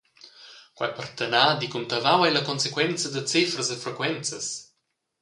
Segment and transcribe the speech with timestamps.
[0.77, 4.47] Quei partenadi cun Tavau ei la consequenza da cefras e frequenzas.